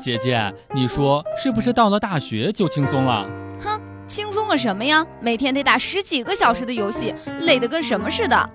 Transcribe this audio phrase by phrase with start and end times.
[0.00, 3.28] 姐姐，你说是不是到了大学就轻松了？
[3.62, 5.04] 哼，轻松个什么呀？
[5.20, 8.50] 每天得打十几个小时的游戏，累得跟什么似的。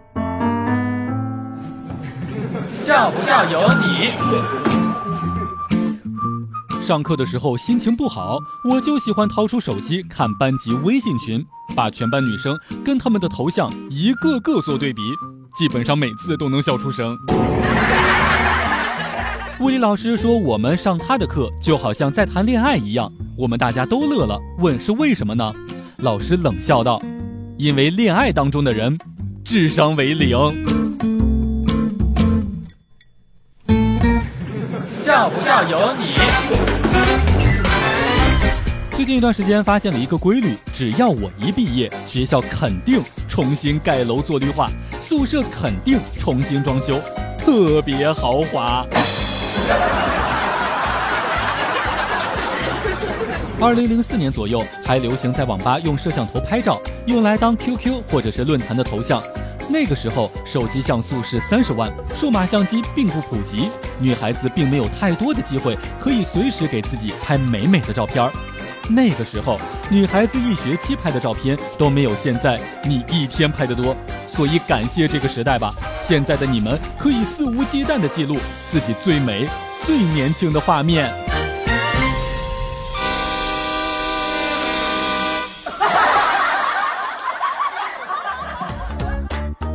[2.78, 4.12] 笑不笑由你。
[6.82, 8.40] 上课的时候心情不好，
[8.70, 15.02] 我就喜欢掏出手机看班级微信群，把全班女生跟他们的头像一个个做对比，
[15.56, 17.18] 基本上每次都能笑出声。
[19.62, 25.54] 物理老师说我们上他的课就好像在谈恋爱一样，我们大家都乐了，问是为什么呢？
[26.00, 27.02] 老师冷笑道
[27.58, 28.98] ：“因为恋爱当中的人，
[29.46, 30.36] 智商为零。”
[34.94, 36.04] 笑不笑由你。
[38.92, 47.00] 最近一段时间发现了一个规律：只要我一毕业，学校肯定重新盖楼做绿化，宿舍肯定重新装修，
[47.38, 48.86] 特别豪华。
[53.62, 59.24] 二零零四年左右，还流行在网吧用摄像头拍照，用来当 QQ 或者是论坛的头像。
[59.68, 68.32] 那个时候，手机像素是三十万，数码相机并不普及，女孩子并没有太多的机会可以随时给自己拍美美的照片儿。
[68.88, 69.60] 那个时候，
[69.90, 73.98] 女孩子一学期拍的照片都没有现在你一天拍的多，
[74.28, 75.74] 所以感谢这个时代吧。
[76.08, 78.38] 现在的你们可以肆无忌惮的记录
[78.72, 79.48] 自己最美、
[79.88, 81.12] 最年轻的画面。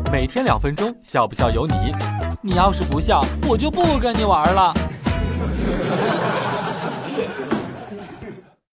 [0.12, 1.74] 每天两分钟，笑不笑由你。
[2.40, 4.72] 你要是不笑，我就不跟你玩了。